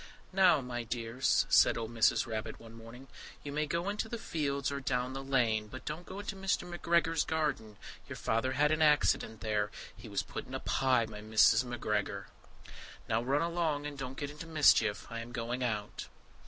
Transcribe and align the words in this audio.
"Now, 0.33 0.61
my 0.61 0.81
dears," 0.81 1.45
said 1.47 1.77
old 1.77 1.93
Mrs. 1.93 2.25
Rabbit 2.25 2.59
one 2.59 2.73
morning, 2.73 3.07
"you 3.43 3.51
may 3.51 3.67
go 3.67 3.87
into 3.87 4.09
the 4.09 4.17
fields 4.17 4.71
or 4.71 4.79
down 4.79 5.13
the 5.13 5.23
lane, 5.23 5.67
but 5.67 5.85
don't 5.85 6.07
go 6.07 6.19
into 6.19 6.35
Mr. 6.35 6.67
McGregor's 6.67 7.23
garden: 7.23 7.77
your 8.09 8.15
Father 8.15 8.53
had 8.53 8.71
an 8.71 8.81
accident 8.81 9.41
there; 9.41 9.69
he 9.95 10.09
was 10.09 10.23
put 10.23 10.47
in 10.47 10.55
a 10.55 10.59
pie 10.59 11.05
by 11.05 11.21
Mrs. 11.21 11.63
McGregor." 11.63 12.25
"Now 13.07 13.21
run 13.21 13.43
along, 13.43 13.85
and 13.85 13.95
don't 13.95 14.17
get 14.17 14.31
into 14.31 14.47
mischief. 14.47 15.05
I 15.11 15.19
am 15.19 15.31
going 15.31 15.63
out." 15.63 16.07